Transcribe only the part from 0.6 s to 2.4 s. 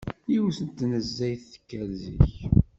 n tnezzayt tekker zik.